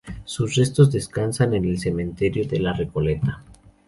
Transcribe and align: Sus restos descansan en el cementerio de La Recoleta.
Sus 0.23 0.55
restos 0.55 0.91
descansan 0.91 1.53
en 1.53 1.63
el 1.63 1.77
cementerio 1.77 2.47
de 2.47 2.59
La 2.59 2.73
Recoleta. 2.73 3.43